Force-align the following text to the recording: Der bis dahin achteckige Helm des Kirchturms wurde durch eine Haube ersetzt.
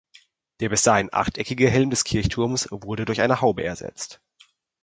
Der 0.61 0.69
bis 0.69 0.81
dahin 0.81 1.13
achteckige 1.13 1.69
Helm 1.69 1.91
des 1.91 2.03
Kirchturms 2.03 2.67
wurde 2.71 3.05
durch 3.05 3.21
eine 3.21 3.39
Haube 3.39 3.63
ersetzt. 3.63 4.19